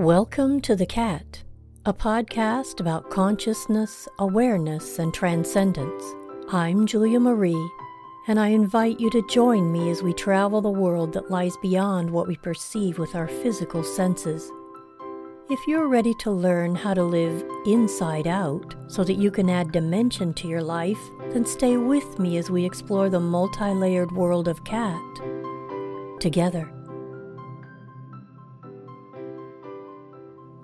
[0.00, 1.42] Welcome to The Cat,
[1.84, 6.02] a podcast about consciousness, awareness, and transcendence.
[6.50, 7.70] I'm Julia Marie,
[8.26, 12.08] and I invite you to join me as we travel the world that lies beyond
[12.08, 14.50] what we perceive with our physical senses.
[15.50, 19.70] If you're ready to learn how to live inside out so that you can add
[19.70, 24.48] dimension to your life, then stay with me as we explore the multi layered world
[24.48, 24.98] of cat
[26.20, 26.72] together.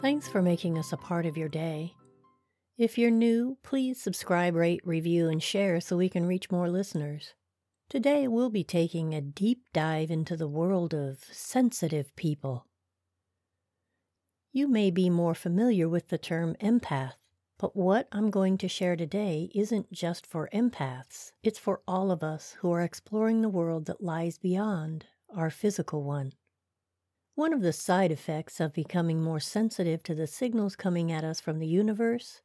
[0.01, 1.95] Thanks for making us a part of your day.
[2.77, 7.33] If you're new, please subscribe, rate, review, and share so we can reach more listeners.
[7.89, 12.67] Today, we'll be taking a deep dive into the world of sensitive people.
[14.53, 17.15] You may be more familiar with the term empath,
[17.59, 22.23] but what I'm going to share today isn't just for empaths, it's for all of
[22.23, 26.35] us who are exploring the world that lies beyond our physical one.
[27.37, 31.39] One of the side effects of becoming more sensitive to the signals coming at us
[31.39, 32.41] from the universe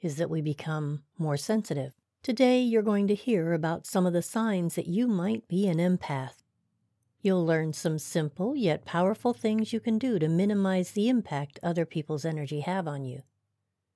[0.00, 1.94] is that we become more sensitive.
[2.24, 5.78] Today, you're going to hear about some of the signs that you might be an
[5.78, 6.42] empath.
[7.20, 11.86] You'll learn some simple yet powerful things you can do to minimize the impact other
[11.86, 13.22] people's energy have on you.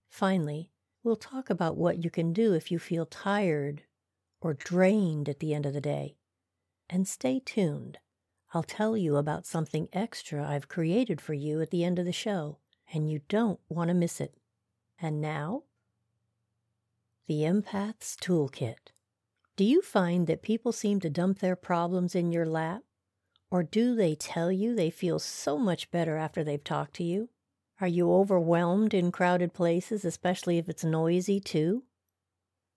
[0.09, 0.71] Finally,
[1.03, 3.83] we'll talk about what you can do if you feel tired
[4.41, 6.15] or drained at the end of the day.
[6.89, 7.99] And stay tuned.
[8.55, 12.13] I'll tell you about something extra I've created for you at the end of the
[12.13, 12.59] show,
[12.93, 14.35] and you don't want to miss it.
[15.01, 15.65] And now,
[17.27, 18.93] the Empath's Toolkit.
[19.57, 22.83] Do you find that people seem to dump their problems in your lap?
[23.51, 27.31] Or do they tell you they feel so much better after they've talked to you?
[27.81, 31.85] Are you overwhelmed in crowded places, especially if it's noisy too?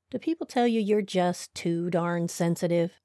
[0.09, 2.99] Do people tell you you're just too darn sensitive?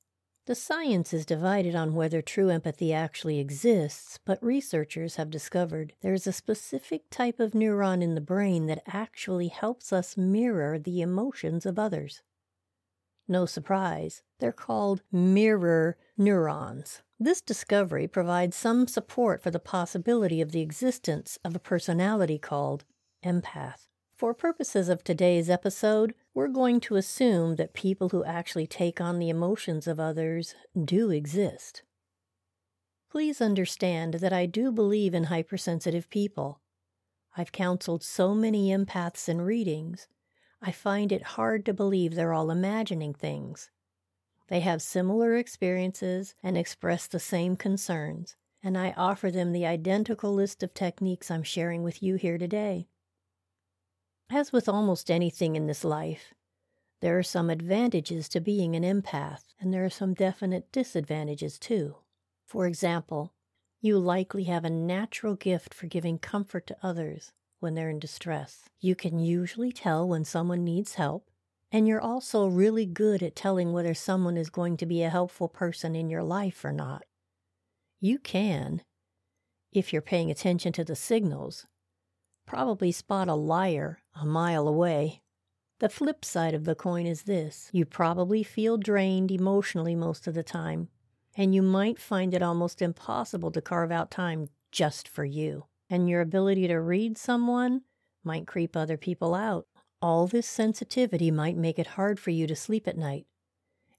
[0.46, 6.12] The science is divided on whether true empathy actually exists, but researchers have discovered there
[6.12, 11.00] is a specific type of neuron in the brain that actually helps us mirror the
[11.00, 12.20] emotions of others.
[13.26, 17.00] No surprise, they're called mirror neurons.
[17.18, 22.84] This discovery provides some support for the possibility of the existence of a personality called
[23.24, 23.88] empath.
[24.14, 29.18] For purposes of today's episode, we're going to assume that people who actually take on
[29.18, 31.82] the emotions of others do exist.
[33.10, 36.60] Please understand that I do believe in hypersensitive people.
[37.36, 40.08] I've counseled so many empaths in readings,
[40.66, 43.70] I find it hard to believe they're all imagining things.
[44.48, 50.32] They have similar experiences and express the same concerns, and I offer them the identical
[50.32, 52.88] list of techniques I'm sharing with you here today.
[54.30, 56.34] As with almost anything in this life,
[57.00, 61.96] there are some advantages to being an empath, and there are some definite disadvantages too.
[62.46, 63.32] For example,
[63.80, 68.70] you likely have a natural gift for giving comfort to others when they're in distress.
[68.80, 71.30] You can usually tell when someone needs help,
[71.70, 75.48] and you're also really good at telling whether someone is going to be a helpful
[75.48, 77.04] person in your life or not.
[78.00, 78.82] You can,
[79.72, 81.66] if you're paying attention to the signals,
[82.46, 85.22] probably spot a liar a mile away.
[85.80, 90.34] The flip side of the coin is this you probably feel drained emotionally most of
[90.34, 90.88] the time,
[91.36, 95.64] and you might find it almost impossible to carve out time just for you.
[95.90, 97.82] And your ability to read someone
[98.22, 99.66] might creep other people out.
[100.00, 103.26] All this sensitivity might make it hard for you to sleep at night.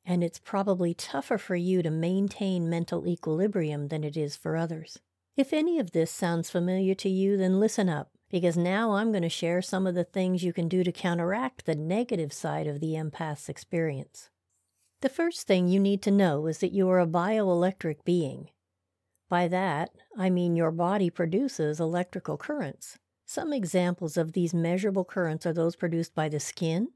[0.05, 4.99] And it's probably tougher for you to maintain mental equilibrium than it is for others.
[5.35, 9.23] If any of this sounds familiar to you, then listen up because now I'm going
[9.23, 12.81] to share some of the things you can do to counteract the negative side of
[12.81, 14.29] the empath's experience.
[14.99, 18.49] The first thing you need to know is that you are a bioelectric being.
[19.29, 22.99] By that, I mean your body produces electrical currents.
[23.25, 26.89] Some examples of these measurable currents are those produced by the skin,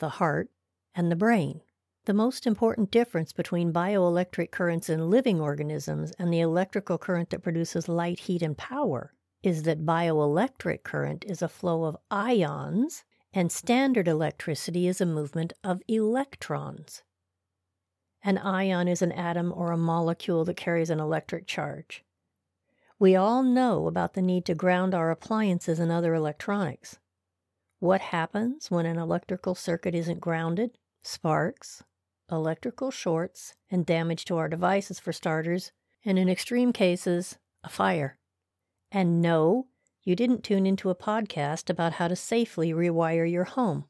[0.00, 0.50] the heart,
[0.94, 1.62] and the brain.
[2.04, 7.42] The most important difference between bioelectric currents in living organisms and the electrical current that
[7.42, 13.04] produces light, heat, and power is that bioelectric current is a flow of ions
[13.34, 17.02] and standard electricity is a movement of electrons.
[18.22, 22.02] An ion is an atom or a molecule that carries an electric charge.
[22.98, 26.98] We all know about the need to ground our appliances and other electronics.
[27.80, 30.78] What happens when an electrical circuit isn't grounded?
[31.02, 31.82] Sparks,
[32.30, 35.70] electrical shorts, and damage to our devices for starters,
[36.02, 38.18] and in extreme cases, a fire.
[38.94, 39.66] And no,
[40.04, 43.86] you didn't tune into a podcast about how to safely rewire your home.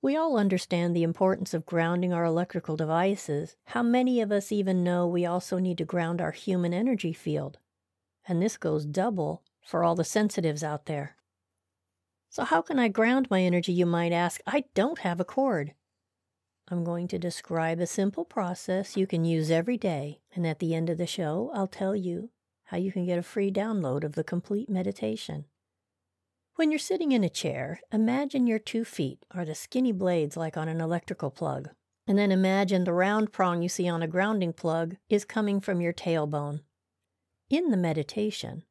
[0.00, 3.56] We all understand the importance of grounding our electrical devices.
[3.66, 7.58] How many of us even know we also need to ground our human energy field?
[8.26, 11.16] And this goes double for all the sensitives out there.
[12.30, 14.40] So, how can I ground my energy, you might ask?
[14.46, 15.74] I don't have a cord.
[16.68, 20.74] I'm going to describe a simple process you can use every day, and at the
[20.74, 22.30] end of the show, I'll tell you
[22.68, 25.46] how you can get a free download of the complete meditation.
[26.56, 30.56] When you're sitting in a chair, imagine your two feet are the skinny blades like
[30.56, 31.70] on an electrical plug,
[32.06, 35.80] and then imagine the round prong you see on a grounding plug is coming from
[35.80, 36.60] your tailbone.
[37.48, 38.64] In the meditation,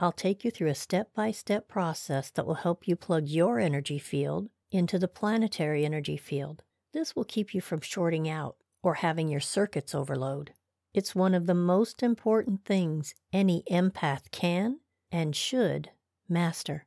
[0.00, 3.60] I'll take you through a step by step process that will help you plug your
[3.60, 6.62] energy field into the planetary energy field.
[6.92, 10.54] This will keep you from shorting out or having your circuits overload.
[10.94, 14.80] It's one of the most important things any empath can
[15.12, 15.90] and should
[16.28, 16.86] master.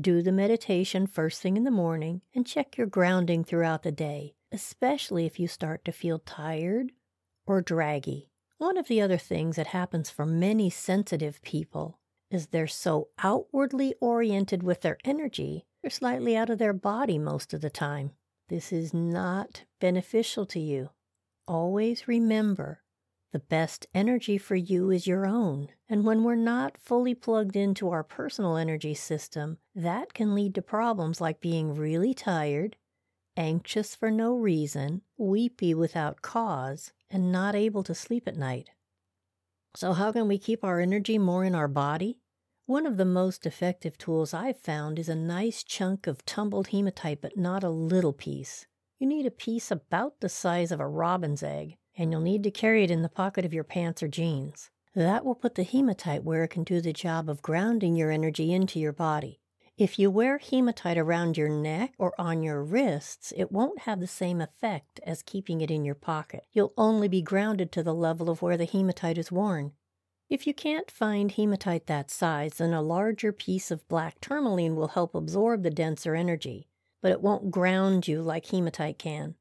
[0.00, 4.34] Do the meditation first thing in the morning and check your grounding throughout the day,
[4.50, 6.92] especially if you start to feel tired
[7.46, 8.30] or draggy.
[8.56, 11.98] One of the other things that happens for many sensitive people
[12.30, 17.52] is they're so outwardly oriented with their energy, they're slightly out of their body most
[17.52, 18.12] of the time.
[18.48, 20.90] This is not beneficial to you.
[21.46, 22.82] Always remember
[23.32, 25.68] the best energy for you is your own.
[25.88, 30.62] And when we're not fully plugged into our personal energy system, that can lead to
[30.62, 32.76] problems like being really tired,
[33.36, 38.70] anxious for no reason, weepy without cause, and not able to sleep at night.
[39.74, 42.18] So, how can we keep our energy more in our body?
[42.66, 47.22] One of the most effective tools I've found is a nice chunk of tumbled hematite,
[47.22, 48.66] but not a little piece.
[48.98, 52.50] You need a piece about the size of a robin's egg, and you'll need to
[52.50, 54.70] carry it in the pocket of your pants or jeans.
[54.94, 58.52] That will put the hematite where it can do the job of grounding your energy
[58.52, 59.40] into your body.
[59.78, 64.06] If you wear hematite around your neck or on your wrists, it won't have the
[64.06, 66.44] same effect as keeping it in your pocket.
[66.52, 69.72] You'll only be grounded to the level of where the hematite is worn.
[70.28, 74.88] If you can't find hematite that size, then a larger piece of black tourmaline will
[74.88, 76.68] help absorb the denser energy,
[77.00, 79.36] but it won't ground you like hematite can.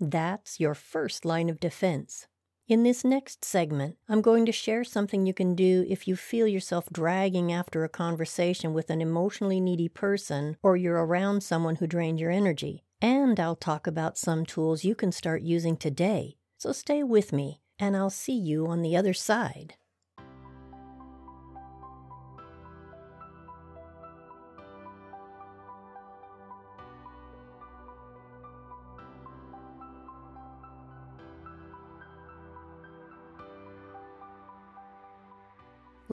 [0.00, 2.28] That's your first line of defense.
[2.68, 6.46] In this next segment, I'm going to share something you can do if you feel
[6.46, 11.86] yourself dragging after a conversation with an emotionally needy person or you're around someone who
[11.86, 12.84] drains your energy.
[13.00, 16.36] And I'll talk about some tools you can start using today.
[16.58, 19.76] So stay with me and I'll see you on the other side.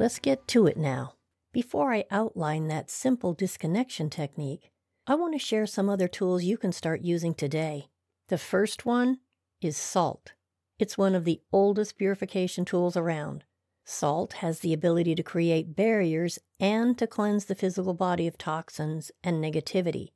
[0.06, 1.16] Let's get to it now.
[1.52, 4.70] Before I outline that simple disconnection technique,
[5.08, 7.88] I want to share some other tools you can start using today.
[8.28, 9.18] The first one
[9.64, 10.34] is salt.
[10.78, 13.46] It's one of the oldest purification tools around.
[13.84, 19.12] Salt has the ability to create barriers and to cleanse the physical body of toxins
[19.24, 20.10] and negativity.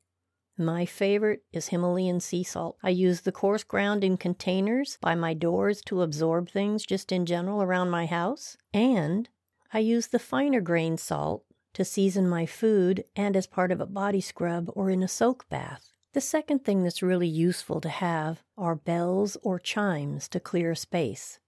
[0.55, 2.77] My favorite is Himalayan sea salt.
[2.83, 7.25] I use the coarse ground in containers by my doors to absorb things just in
[7.25, 8.55] general around my house.
[8.71, 9.27] And
[9.71, 11.43] I use the finer grain salt
[11.73, 15.47] to season my food and as part of a body scrub or in a soak
[15.49, 15.93] bath.
[16.13, 21.39] The second thing that's really useful to have are bells or chimes to clear space.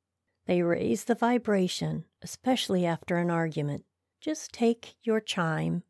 [0.45, 3.85] They raise the vibration, especially after an argument.
[4.19, 5.81] Just take your chime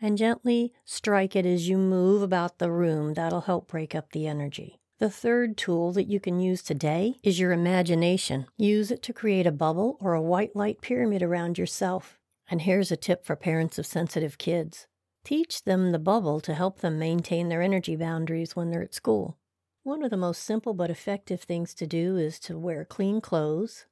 [0.00, 3.14] and gently strike it as you move about the room.
[3.14, 4.80] That'll help break up the energy.
[5.02, 8.46] The third tool that you can use today is your imagination.
[8.56, 12.20] Use it to create a bubble or a white light pyramid around yourself.
[12.48, 14.86] And here's a tip for parents of sensitive kids
[15.24, 19.38] Teach them the bubble to help them maintain their energy boundaries when they're at school.
[19.82, 23.86] One of the most simple but effective things to do is to wear clean clothes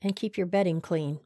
[0.00, 1.20] and keep your bedding clean.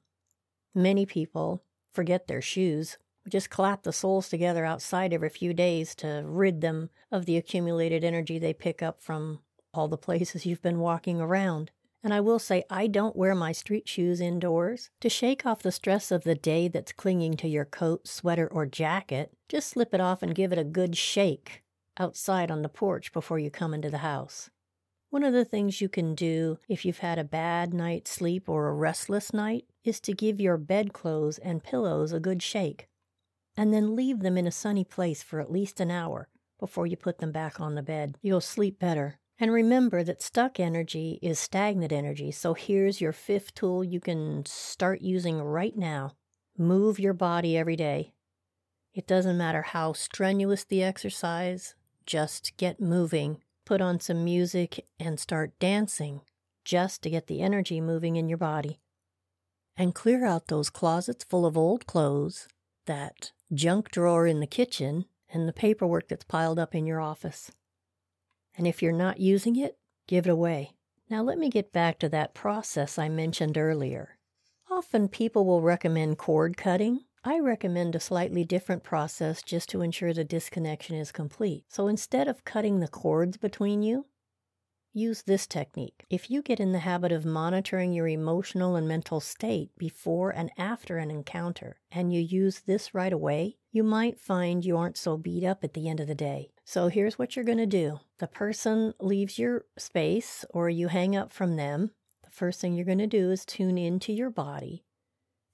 [0.75, 6.23] Many people forget their shoes, just clap the soles together outside every few days to
[6.27, 9.41] rid them of the accumulated energy they pick up from
[9.75, 11.71] all the places you've been walking around.
[12.03, 14.91] And I will say, I don't wear my street shoes indoors.
[15.01, 18.65] To shake off the stress of the day that's clinging to your coat, sweater, or
[18.65, 21.65] jacket, just slip it off and give it a good shake
[21.99, 24.51] outside on the porch before you come into the house.
[25.11, 28.69] One of the things you can do if you've had a bad night's sleep or
[28.69, 32.89] a restless night is to give your bedclothes and pillows a good shake,
[33.57, 36.97] and then leave them in a sunny place for at least an hour before you
[36.97, 38.17] put them back on the bed.
[38.23, 39.19] You'll sleep better.
[39.39, 42.31] And remember that stuck energy is stagnant energy.
[42.31, 46.13] So here's your fifth tool you can start using right now
[46.59, 48.13] move your body every day.
[48.95, 51.75] It doesn't matter how strenuous the exercise,
[52.07, 53.43] just get moving.
[53.67, 56.23] Put on some music and start dancing
[56.65, 58.81] just to get the energy moving in your body.
[59.77, 62.49] and clear out those closets full of old clothes,
[62.87, 67.51] that junk drawer in the kitchen, and the paperwork that's piled up in your office.
[68.57, 69.77] And if you're not using it,
[70.07, 70.73] give it away.
[71.09, 74.17] Now, let me get back to that process I mentioned earlier.
[74.71, 77.05] Often people will recommend cord cutting.
[77.23, 81.65] I recommend a slightly different process just to ensure the disconnection is complete.
[81.69, 84.07] So instead of cutting the cords between you,
[84.97, 86.05] use this technique.
[86.09, 90.51] If you get in the habit of monitoring your emotional and mental state before and
[90.57, 95.17] after an encounter, and you use this right away, you might find you aren't so
[95.17, 96.51] beat up at the end of the day.
[96.65, 101.15] So here's what you're going to do the person leaves your space or you hang
[101.15, 101.91] up from them.
[102.25, 104.85] The first thing you're going to do is tune into your body,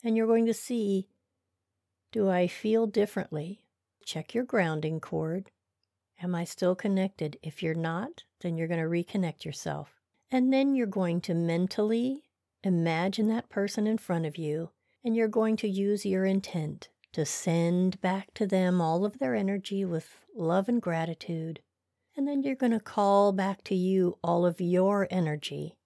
[0.04, 1.08] and you're going to see
[2.12, 3.64] do I feel differently?
[4.04, 5.50] Check your grounding cord.
[6.23, 7.37] Am I still connected?
[7.43, 10.00] If you're not, then you're going to reconnect yourself.
[10.31, 12.23] And then you're going to mentally
[12.62, 14.71] imagine that person in front of you,
[15.05, 19.35] and you're going to use your intent to send back to them all of their
[19.35, 21.61] energy with love and gratitude.
[22.17, 25.76] And then you're going to call back to you all of your energy.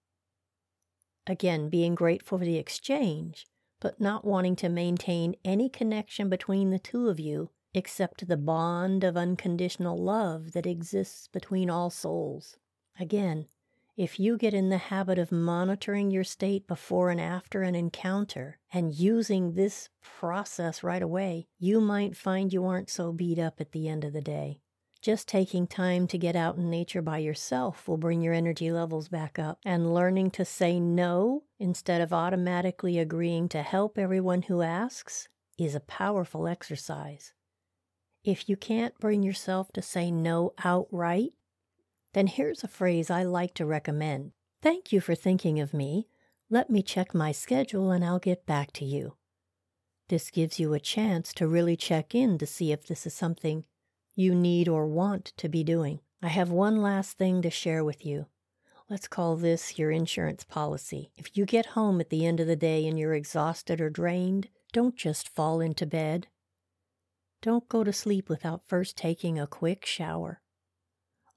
[1.25, 3.47] Again, being grateful for the exchange,
[3.81, 9.03] but not wanting to maintain any connection between the two of you except the bond
[9.03, 12.57] of unconditional love that exists between all souls.
[12.99, 13.45] Again,
[13.95, 18.57] if you get in the habit of monitoring your state before and after an encounter
[18.73, 23.71] and using this process right away, you might find you aren't so beat up at
[23.71, 24.61] the end of the day.
[25.01, 29.07] Just taking time to get out in nature by yourself will bring your energy levels
[29.07, 34.63] back up, and learning to say no instead of automatically agreeing to help everyone who
[34.63, 37.33] asks is a powerful exercise.
[38.27, 41.31] If you can't bring yourself to say no outright,
[42.13, 46.09] then here's a phrase I like to recommend Thank you for thinking of me.
[46.49, 49.15] Let me check my schedule and I'll get back to you.
[50.09, 53.63] This gives you a chance to really check in to see if this is something
[54.13, 56.01] you need or want to be doing.
[56.21, 58.25] I have one last thing to share with you.
[58.89, 61.11] Let's call this your insurance policy.
[61.15, 64.49] If you get home at the end of the day and you're exhausted or drained,
[64.73, 66.27] don't just fall into bed.
[67.41, 70.41] Don't go to sleep without first taking a quick shower.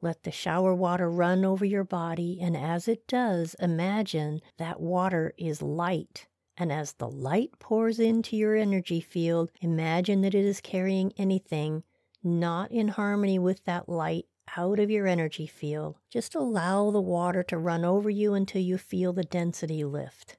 [0.01, 5.35] Let the shower water run over your body, and as it does, imagine that water
[5.37, 6.27] is light.
[6.57, 11.85] And as the light pours into your energy field, imagine that it is carrying anything
[12.23, 14.27] not in harmony with that light
[14.57, 15.97] out of your energy field.
[16.11, 20.37] Just allow the water to run over you until you feel the density lift.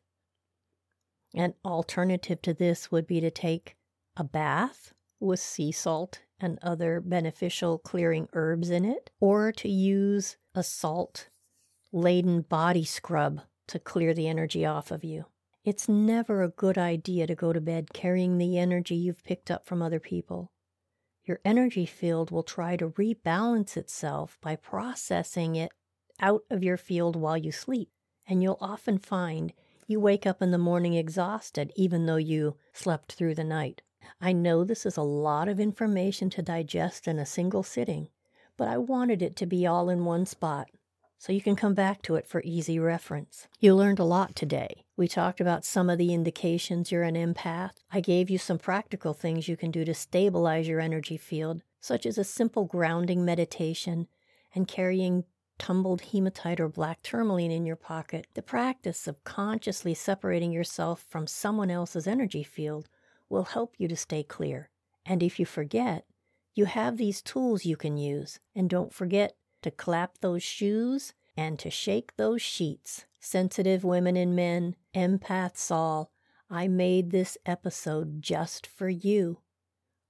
[1.33, 3.75] An alternative to this would be to take
[4.17, 10.37] a bath with sea salt and other beneficial clearing herbs in it, or to use
[10.55, 11.29] a salt
[11.93, 15.25] laden body scrub to clear the energy off of you.
[15.63, 19.65] It's never a good idea to go to bed carrying the energy you've picked up
[19.65, 20.51] from other people.
[21.23, 25.71] Your energy field will try to rebalance itself by processing it
[26.19, 27.89] out of your field while you sleep,
[28.27, 29.53] and you'll often find
[29.85, 33.81] you wake up in the morning exhausted even though you slept through the night.
[34.19, 38.09] I know this is a lot of information to digest in a single sitting,
[38.57, 40.67] but I wanted it to be all in one spot
[41.21, 43.47] so you can come back to it for easy reference.
[43.59, 44.85] You learned a lot today.
[44.97, 47.73] We talked about some of the indications you're an empath.
[47.91, 52.07] I gave you some practical things you can do to stabilize your energy field, such
[52.07, 54.07] as a simple grounding meditation
[54.55, 55.25] and carrying
[55.59, 58.25] tumbled hematite or black tourmaline in your pocket.
[58.33, 62.89] The practice of consciously separating yourself from someone else's energy field
[63.31, 64.69] will help you to stay clear.
[65.05, 66.05] And if you forget,
[66.53, 68.39] you have these tools you can use.
[68.53, 73.05] And don't forget to clap those shoes and to shake those sheets.
[73.19, 76.11] Sensitive women and men, empaths all,
[76.49, 79.39] I made this episode just for you.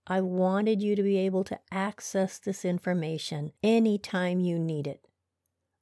[0.07, 5.07] I wanted you to be able to access this information anytime you need it.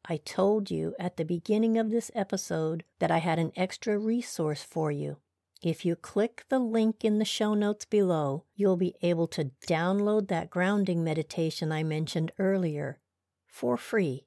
[0.04, 4.64] I told you at the beginning of this episode that I had an extra resource
[4.64, 5.18] for you.
[5.62, 10.30] If you click the link in the show notes below, you'll be able to download
[10.30, 13.00] that grounding meditation I mentioned earlier
[13.46, 14.26] for free.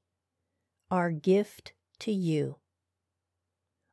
[0.91, 2.57] Our gift to you.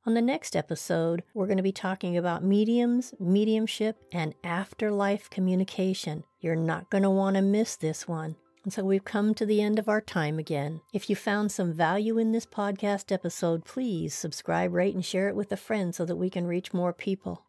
[0.06, 6.26] On the next episode, we're going to be talking about mediums, mediumship, and afterlife communication.
[6.42, 8.36] You're not going to want to miss this one.
[8.70, 10.82] And so we've come to the end of our time again.
[10.94, 15.36] If you found some value in this podcast episode, please subscribe, rate, and share it
[15.36, 17.48] with a friend so that we can reach more people.